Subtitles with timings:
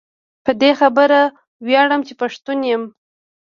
[0.45, 1.19] په دي خبره
[1.65, 2.83] وياړم چي پښتون يم